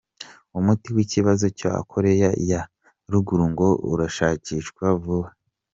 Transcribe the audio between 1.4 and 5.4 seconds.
cya Korea ya ruguru ngo urashakishwa vuba.